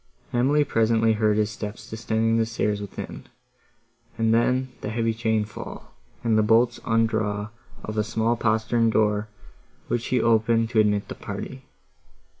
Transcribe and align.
Emily 0.33 0.63
presently 0.63 1.13
heard 1.13 1.37
his 1.37 1.51
steps 1.51 1.87
descending 1.87 2.37
the 2.39 2.45
stairs 2.47 2.81
within, 2.81 3.25
and 4.17 4.33
then 4.33 4.69
the 4.81 4.89
heavy 4.89 5.13
chain 5.13 5.45
fall, 5.45 5.93
and 6.23 6.39
the 6.39 6.41
bolts 6.41 6.79
undraw 6.87 7.49
of 7.83 7.99
a 7.99 8.03
small 8.03 8.35
postern 8.35 8.89
door, 8.89 9.27
which 9.89 10.07
he 10.07 10.19
opened 10.19 10.71
to 10.71 10.79
admit 10.79 11.07
the 11.07 11.13
party. 11.13 11.65